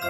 [0.00, 0.08] 大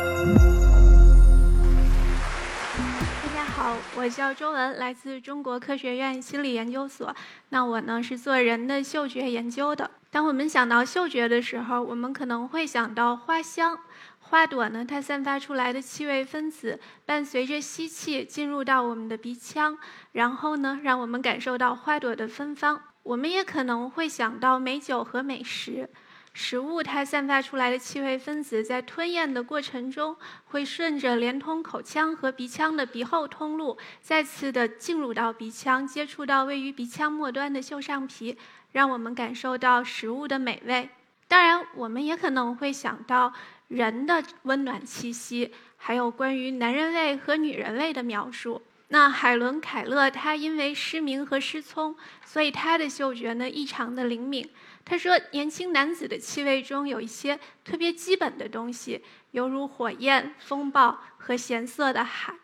[3.35, 7.14] 家好，我叫周文，来自中国科学院心理研究所。
[7.48, 9.90] 那我呢是做人的嗅觉研究的。
[10.11, 13.79] 当我们想到嗅觉的时候，我们可能会想到花香。
[14.19, 19.79] 花朵呢，它散发出来的气味分子伴随着吸气进入到我们的鼻腔，
[20.12, 22.82] 然后呢，让我们感受到花朵的芬芳。
[23.05, 25.89] 我们也可能会想到美酒和美食，
[26.32, 38.38] 食物它散发出来的气味分子在吞咽的过程中，会顺着连通口腔和鼻腔的鼻后通路，再次的进入到鼻腔，接触到位于鼻腔末端的嗅上皮，
[38.72, 40.88] 让我们感受到食物的美味。
[41.27, 43.33] 当然，我们也可能会想到。
[43.69, 48.62] 人的温暖气息，还有关于男人味和女人味的描述。
[48.91, 54.48] 那海伦·凯勒他因为失明和失聪，所以他的嗅觉呢异常的灵敏。
[54.84, 62.34] 他说，年轻男子的气味中有一些特别基本的东西，犹如火焰、风暴和咸涩的海。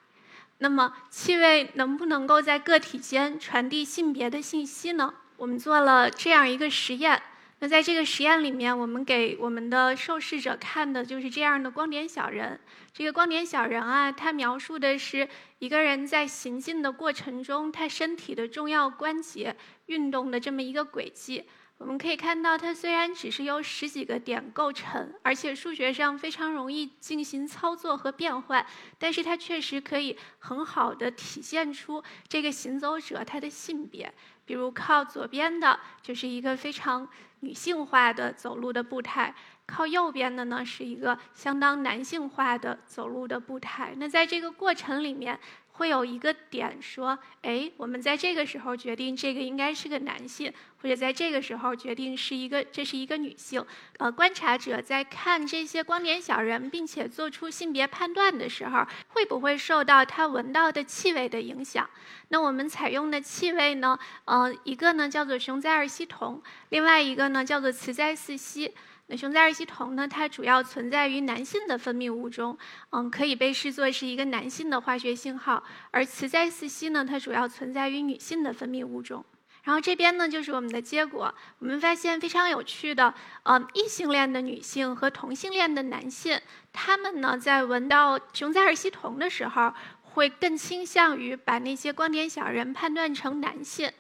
[0.59, 5.15] 那么，气味能不能够在个体间传递性别的信息呢？
[5.39, 7.23] 我们做了这样一个实验。
[7.65, 12.61] 那在这个实验里面，我们给我们的受试者看的就是这样的光点小人。
[12.93, 15.27] 这个光点小人啊，它描述的是
[15.61, 19.57] 一个人在行进的过程中，他身体的重要关节
[19.87, 21.43] 运动的这么一个轨迹。
[21.79, 28.65] 我们可以看到，它虽然只是由十几个点构成，而且数学上非常容易进行操作和变换，
[28.99, 34.13] 但是它确实可以很好的体现出这个行走者他的性别。
[34.45, 37.09] 比如靠左边的就是一个非常
[37.41, 39.35] 女性化的走路的步态，
[39.67, 43.95] 靠右边的呢是一个相当男性化的走路的步态。
[43.97, 45.39] 那在这个过程里面。
[45.77, 53.61] 会有一个点说，哎，我们在这个时候决定这个应该是个男性，或者在这个时候决定是一个这是一个女性。
[53.99, 61.91] 呃，观察者在看这些光点小人，并且做出性别判断的时候，会不会受到他闻到的气味的影响？
[62.29, 63.99] 那我们采用的气味呢？
[64.27, 68.73] 呃，一个呢叫做雄甾二烯酮，另外一个呢叫做雌甾四烯。
[69.07, 70.09] 那雄甾二烯酮呢？
[70.09, 72.57] 它主要存在于男性的分泌物中，
[72.91, 75.63] 嗯，可以被视作是一个男性的化学信号。
[75.91, 79.23] 而雌甾四烯呢，它主要存在于女性的分泌物中。
[79.63, 81.35] 然后这边呢，就是我们的结果。
[81.59, 83.13] 我们发现非常有趣的，
[83.43, 86.41] 嗯，异性恋的女性和同性恋的男性，
[86.73, 93.91] 他们呢在闻到雄甾二烯酮的时候，会更倾向于把那些光点小人判断成男性。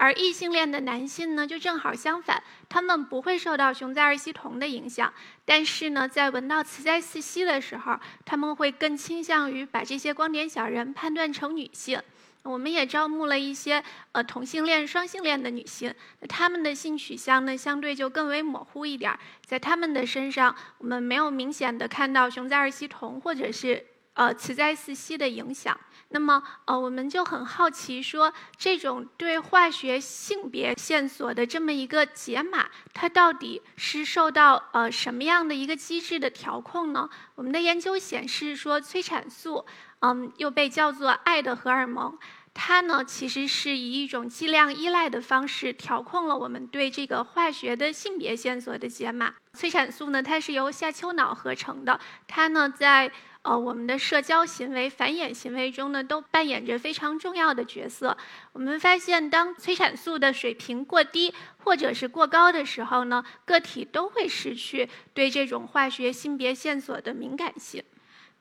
[0.00, 5.12] 而异性恋的男性呢，就正好相反，他们不会受到雄甾二烯酮的影响，
[5.44, 12.00] 但是呢，在闻到雌甾四烯的时候，他们会更倾向于把这些光点小人判断成女性。
[12.44, 23.84] 我们也招募了一些呃同性恋、双性恋的女性，那他们的性取向呢，相对就更为模糊一点，在他们的身上，我们没有明显的看到雄甾二烯酮或者是
[24.14, 25.78] 呃雌甾四烯的影响。
[26.12, 37.08] 那么，呃，我们就很好奇，说这种对化学性别线索的这么一个解码，它到底是受到呃什么样的一个机制的调控呢？
[37.36, 39.64] 我们的研究显示说，催产素，
[40.00, 42.18] 嗯，又被叫做爱的荷尔蒙，
[42.52, 49.34] 它呢其实是以一种剂量依赖的方式调控了我们对这个化学的性别线索的解码。
[49.52, 53.12] 催产素呢，它是由下丘脑合成的，它呢在。
[53.42, 58.16] 呃，我们的社交行为、繁衍行为中呢，都扮演着非常重要的角色。
[58.52, 61.32] 我们发现，当催产素的水平过低
[61.64, 67.82] 或者是过高的时候呢，个体都会失去对这种化学性别线索的敏感性。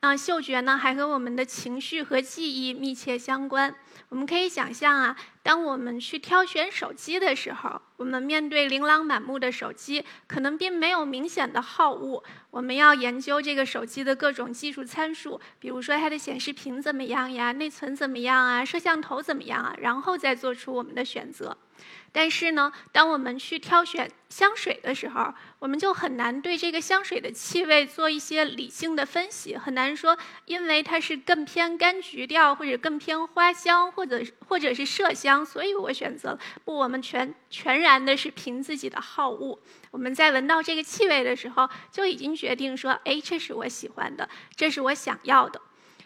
[0.01, 3.75] 那嗅觉呢，还和我们的情绪和记忆密切相关。
[4.07, 12.23] 我们可以想象啊，当我们去挑选手机的时候，我们面对琳琅满目的手机，可能并没有明显的好恶。
[12.49, 21.57] 我们要研究这个手机的各种技术参数，比如说它的显示屏怎么样呀，内存怎么样啊，摄像头怎么样啊，然后再做出我们的选择。
[22.11, 39.59] 但是呢，当我们去挑选香水的时候，我们就很难对这个香水的气味做一些理性的分析，很难说，因为它是更偏柑橘调，或者更偏花香，或者或者是麝香，所以我选择不，我们全全然的是凭自己的好恶。
[39.91, 45.61] 我们在闻到这个气味的时候，就已经决定说，哎，这是我喜欢的，这是我想要的。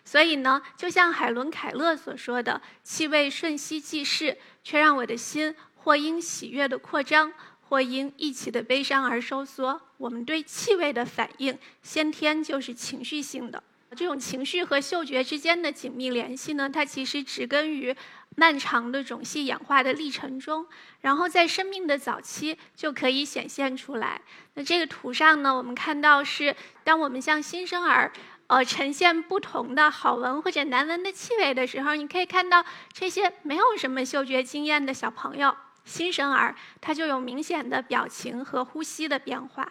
[0.06, 5.56] 所以呢，就像海伦·凯勒所说的，气味瞬息即逝，却让我的心。
[5.76, 9.82] 或因喜悦的扩张，或因一起的悲伤而收缩。
[9.98, 13.62] 我们对气味的反应，先天就是情绪性的。
[13.94, 17.94] 这种情绪和嗅觉之间的紧密联系呢，它其实植根于
[18.38, 20.66] 漫长的种系演化的历程中，
[21.02, 24.22] 然后在生命的早期就可以显现出来。
[24.54, 26.56] 那这个图上呢，我们看到是，
[26.86, 28.14] 当我们像新生儿。
[28.54, 35.56] 呃呈现不同的好闻或者难闻的气味的时候，你可以看到这些没有什么嗅觉经验的小朋友、
[35.86, 39.68] 新生儿，他就有明显的表情和呼吸的变化。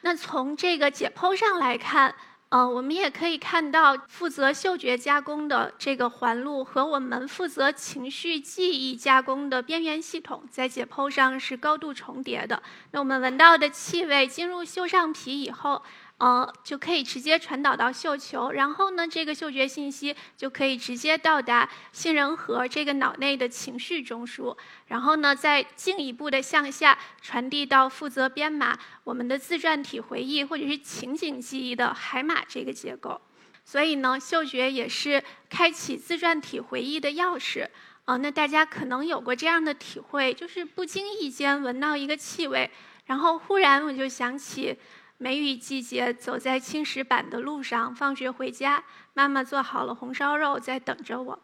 [0.00, 2.14] 那从这个解剖上来看。
[2.50, 12.60] 呃，我们也可以看到，负责嗅觉加工的这个环路和我们负责情绪记忆加工的边缘系统，在解剖上是高度重叠的。
[12.90, 15.80] 那我们闻到的气味进入嗅上皮以后。
[16.20, 24.54] 呃，就可以直接传导到嗅球，然后呢，这个嗅觉信息就可以直接到达杏仁核这个脑内的情绪中枢，
[24.88, 33.18] 然后呢，再进一步的向下传递到负责编码我们的自传体回忆或者是情景记忆的海马这个结构。
[33.64, 37.66] 所以呢，嗅觉也是开启自传体回忆的钥匙。
[38.04, 42.70] 啊，那大家可能有过这样的体会，就是不经意间闻到一个气味，
[43.06, 44.76] 然后忽然我就想起。
[45.22, 48.82] 梅雨季节，走在青石板的路上，放学回家，
[49.12, 51.38] 妈妈做好了红烧肉在等着我。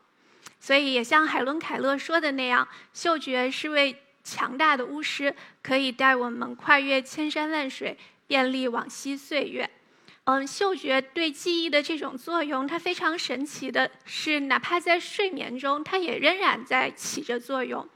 [0.59, 9.69] 所以，也像海伦·凯勒说的那样，嗅觉是位强大的巫师，可以带我们跨越千山万水，便利往昔岁月。
[10.25, 17.87] 嗯，嗅觉对记忆的这种作用，它非常神奇的是，哪怕在睡眠中，它也仍然在起着作用。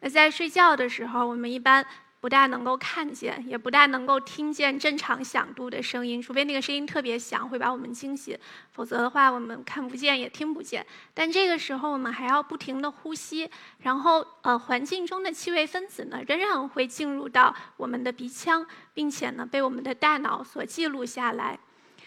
[0.00, 1.86] 那在睡觉的时候，我们一般。
[2.20, 8.36] 不大能够看见，也不大能够听见正常响度的声音，除非那个声音特别响，会把我们惊醒，
[8.72, 10.84] 否则的话我们看不见也听不见。
[11.14, 13.48] 但这个时候我们还要不停地呼吸，
[13.82, 21.58] 然后呃环境中的气味分子呢仍然会进入到我们的鼻腔，并且呢被我们的大脑所记录下来。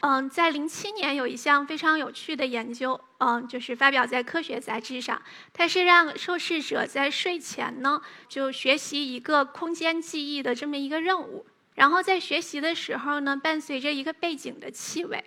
[0.01, 5.21] 嗯，在零七年有一项非常有趣的研究，嗯，就是发表在科学杂志上。
[5.53, 11.45] 它是让受试者在睡前呢，就学习一个空间记忆的这么一个任务，
[11.75, 15.23] 然后在学习的时候呢，伴随着一个背景的气味，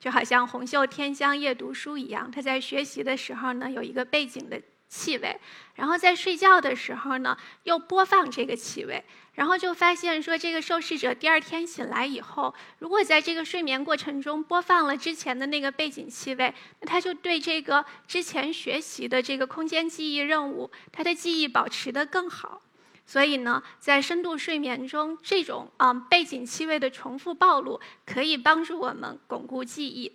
[0.00, 2.28] 就好像红袖添香夜读书一样。
[2.28, 4.60] 他在学习的时候呢，有一个背景的。
[4.88, 5.38] 气味，
[5.74, 9.04] 然后在睡觉的时候呢，又播放这个气味，
[9.34, 22.62] 然后就发现说，这个受试者第二天醒来以后，如果在这个睡眠过程中播放了之前的那个背景气味，那他就对这个之前学习的这个空间记忆任务，他的记忆保持得更好。
[23.08, 30.12] 所以呢，在深度睡眠中，这种嗯背景气味的重复暴露，可以帮助我们巩固记忆。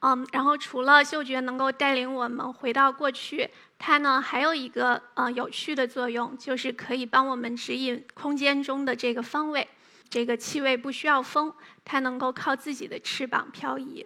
[0.00, 3.48] 嗯，然后除了嗅觉能够带领我们回到过去，
[3.78, 9.68] 它呢还有一个呃有趣的作用，就是可以帮我们指引空间中的这个方位。
[10.08, 11.52] 这个气味不需要风，
[11.84, 14.04] 它能够靠自己的翅膀漂移。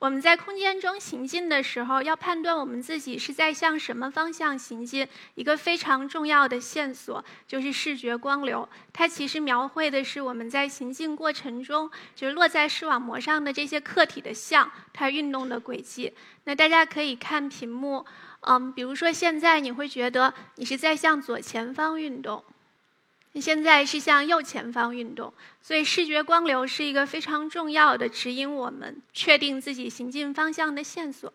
[0.00, 8.66] 我们在空间中行进的时候，要判断我们自己是在向什么方向行进，一个非常重要的线索就是视觉光流。
[8.94, 16.14] 它其实描绘的是我们在行进过程中，就是落在视网膜上的这些客体的像，它运动的轨迹。
[16.44, 18.06] 那大家可以看屏幕，
[18.40, 22.42] 嗯，比如说现在你会觉得你是在向左前方运动。
[23.32, 25.32] 你现在是向右前方运动，
[25.62, 31.32] 所以视觉光流是一个非常重要的指引我们确定自己行进方向的线索。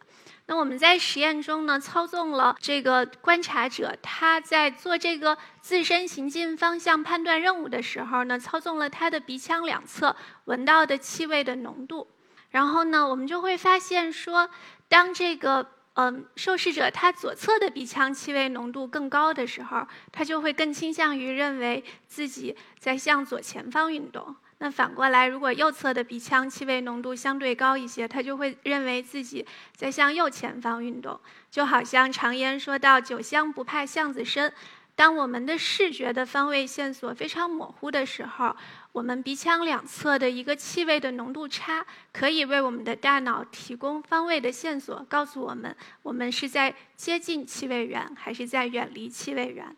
[0.47, 12.07] 那我们在实验中呢，操纵了这个观察者，他在做这个自身行进方向判断任务的时候呢，操纵了他的鼻腔两侧闻到的气味的浓度。
[12.51, 14.49] 然后呢，我们就会发现说，
[14.87, 24.35] 当这个嗯，受试者他左侧的鼻腔气味浓度更高的时候，他就会更倾向于认为自己在向左前方运动。
[24.57, 31.19] 那反过来，如果右侧的鼻腔气味浓度相对高一些，他就会认为自己在向右前方运动。
[31.49, 34.51] 就好像常言说到“酒香不怕巷子深”。
[34.95, 38.55] 当我们的视觉的方位线索非常模糊的时候，
[38.95, 49.75] 我们鼻腔两侧的一个气味的浓度差，可以为我们的大脑提供方位的线索，告诉我们我们是在接近气味源还是在远离气味源。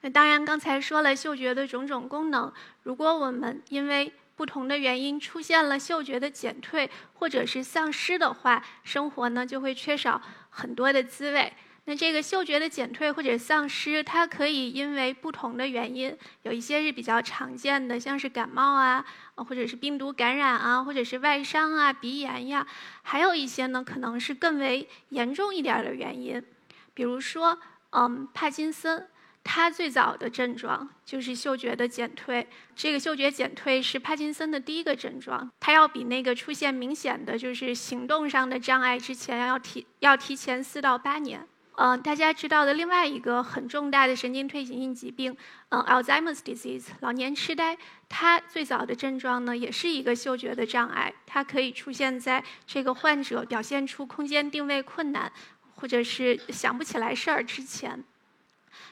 [0.00, 2.50] 那当然，刚才说了嗅觉的种种功能，
[2.84, 11.52] 如果我们因为不同的原因出现了嗅觉的减退或者是丧失的话，生活呢就会缺少很多的滋味。
[11.88, 19.02] 那这个嗅觉的减退或者丧失，它可以因为不同的原因，有一些是比较常见的，像是感冒啊，
[19.36, 22.66] 或者是病毒感染啊，或者是外伤啊、鼻炎呀，
[23.00, 26.44] 还有一些呢，可能是更为严重一点的原因，
[26.92, 27.58] 比如说，
[27.92, 29.08] 嗯，帕金森，
[29.42, 32.46] 它最早的症状就是嗅觉的减退。
[32.76, 41.48] 这个嗅觉减退是帕金森的第一个症状，它要比那个出现明显的就是行动上的障碍之前要提要提前四到八年。
[41.78, 45.36] 呃，大家知道的另外一个很重大的神经退行性疾病，
[45.68, 55.30] 嗯，Alzheimer's disease，老年痴呆，它最早的症状呢，也是一个嗅觉的障碍，它可以出现在这个患者表现出空间定位困难，
[55.76, 58.02] 或者是想不起来事儿之前。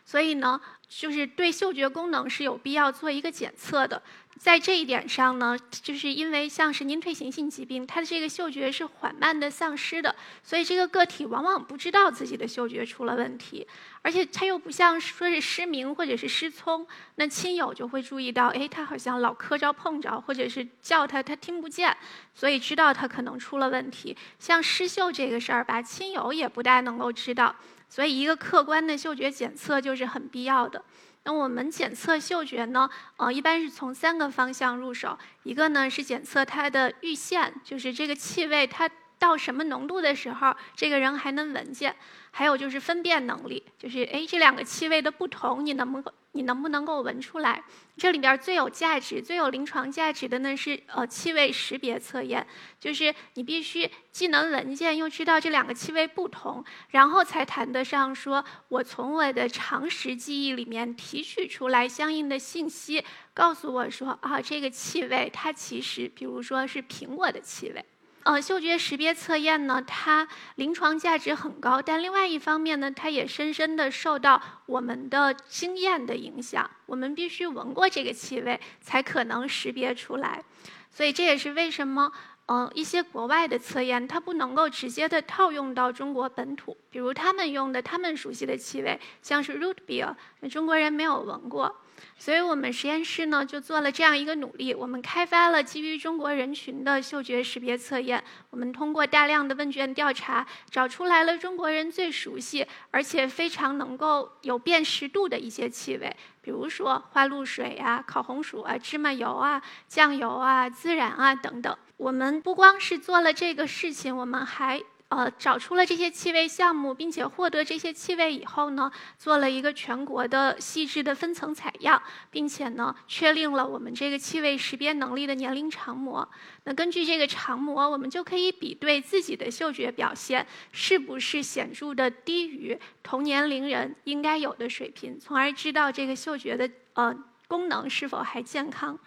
[0.05, 4.03] 所以呢，就是对嗅觉功能是有必要做一个检测的。
[4.39, 13.67] 在这一点上呢，就是因为像神经退行性疾病，它的这个嗅觉是缓慢的丧失的，所以这个个体往往不知道自己的嗅觉出了问题，
[14.03, 21.97] 而且它又不像说是失明或者是失聪，那亲友就会注意到，哎，他好像老磕着碰着，或者是叫他他听不见，
[22.35, 24.15] 所以知道他可能出了问题。
[24.39, 27.57] 像失嗅这个事儿吧，亲友也不大能够知道，
[27.89, 30.83] 所以一个客观的嗅觉检测就是很必要的。
[31.25, 32.89] 那我们检测嗅觉呢？
[33.17, 35.19] 呃，一般是从三个方向入手。
[35.43, 38.89] 一个呢是检测它的阈限，就是这个气味它
[39.19, 41.97] 到什么浓度的时候，这个人还能闻见。
[42.31, 47.65] 还有就是分辨能力，就是哎，这两个气味的不同，你能不能你能不能够闻出来？
[47.97, 52.47] 这里边最有价值、最有临床价值的呢是呃气味识别测验，
[52.79, 63.03] 就是你必须既能闻见，又知道这两个气味不同，然后才谈得上说我从我的常识记忆里面提取出来相应的信息，
[63.33, 67.83] 告诉我说啊，这个气味它其实比如说是苹果的气味。
[68.27, 76.69] 呃，嗅觉识别测验呢，它临床价值很高，但另外一方面呢，它也深深的受到我们的经验的影响。
[76.87, 80.43] 我们必须闻过这个气味，才可能识别出来。
[80.91, 82.11] 所以这也是为什么，
[82.47, 86.77] 呃，一些国外的测验它不能够直接的套用到中国本土。
[86.91, 90.15] 比如他们用的他们熟悉的气味，像是 root beer，
[90.49, 91.75] 中国人没有闻过。
[92.19, 98.23] 所以我们实验室呢就做了这样一个努力，我们开发了基于中国人群的嗅觉识别测验。
[98.51, 111.77] 我们通过大量的问卷调查，找出来了中国人最熟悉而且非常能够有辨识度的一些气味，比如说花露水啊、烤红薯啊、芝麻油啊、酱油啊、孜然啊等等。
[111.97, 114.83] 我们不光是做了这个事情，我们还。
[115.09, 126.29] 呃，找出了这些气味项目，并且获得这些气味以后呢，做了一个全国的细致的分层采样，并且呢，确定了我们这个气味识别能力的年龄长模。
[126.65, 138.99] 那根据这个长模，我们就可以比对自己的嗅觉表现是不是显著的低于同年龄人应该有的水平，从而知道这个嗅觉的呃功能是否还健康。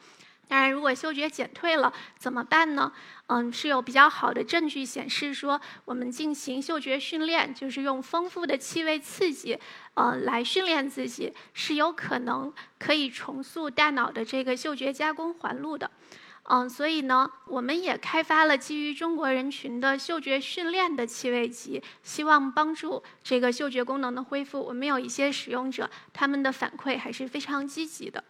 [0.50, 2.92] 当然，如果嗅觉减退了怎么办呢？
[3.28, 9.60] 嗯，是有比较好的证据显示说，我们进行嗅觉训练，就是用丰富的气味刺激，
[9.94, 15.92] 呃，来训练自己，是有可能可以重塑大脑的这个嗅觉加工环路的。
[16.52, 24.60] 嗯，所以呢，我们也开发了基于中国人群的嗅觉训练的气味集，希望帮助这个嗅觉功能的恢复。
[24.60, 28.24] 我们有一些使用者，他们的反馈还是非常积极的。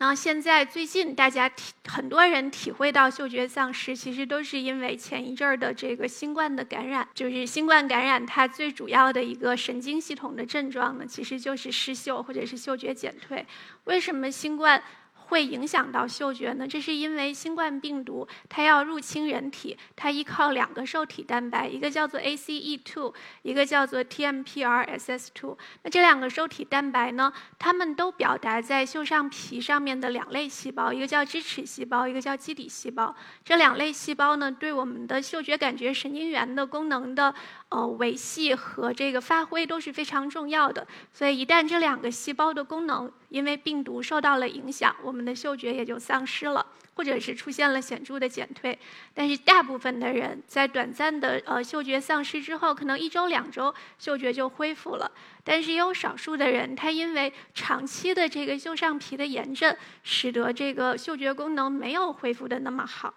[0.00, 7.08] 那现在最近大家体很多人体会到嗅觉丧失，其实都是因为前一阵儿的这个新冠的感染。
[7.14, 13.44] 就是新冠感染，它最主要的一个神经系统的症状呢，其实就是失嗅或者是嗅觉减退。
[13.84, 14.80] 为什么新冠？
[15.28, 16.66] 会影响到嗅觉呢？
[16.66, 25.56] 这是因为新冠病毒它要入侵人体，它依靠两个受体蛋白，一个叫做 ACE2，一个叫做 TMPRSS2。
[25.82, 33.14] 那这两个受体蛋白呢，它们都表达在嗅上皮上面的两类细胞，一个叫支持细胞，一个叫基底细胞。
[33.44, 37.34] 这两类细胞呢，对我们的嗅觉感觉神经元的功能的
[37.70, 40.86] 呃维系和这个发挥都是非常重要的。
[41.12, 48.78] 所以一旦这两个细胞的功能因为病毒受到了影响，我们的嗅觉也就丧失了，或者是出现了显著的减退。
[49.12, 55.10] 但是大部分的人在短暂的呃嗅觉丧失之后，可能一周两周嗅觉就恢复了。
[55.44, 63.12] 但是也有少数的人，他因为长期的这个嗅上皮的炎症，使得这个嗅觉功能没有恢复的那么好。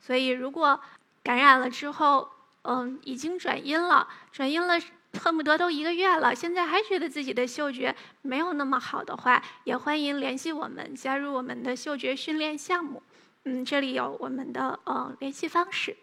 [0.00, 0.78] 所以如果
[1.22, 2.28] 感染了之后，
[2.62, 4.78] 嗯，已经转阴了，转阴了。
[5.20, 13.02] 恨不得都一个月了，现在还觉得自己的嗅觉没有那么好的话，也欢迎联系我们，加入我们的嗅觉训练项目。
[13.44, 15.94] 嗯，这里有我们的呃联系方式。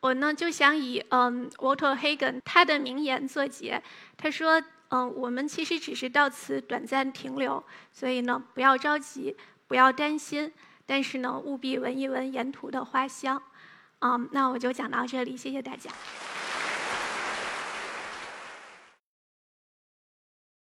[0.00, 3.82] 我呢就想以嗯 Walter Hagen 他的名言作结，
[4.18, 9.34] 他说嗯我们其实只是到此短暂停留，所以呢不要着急，
[9.66, 10.52] 不要担心，
[10.84, 13.42] 但是呢务必闻一闻沿途的花香。
[14.00, 15.90] 嗯，那我就讲到这里，谢谢大家。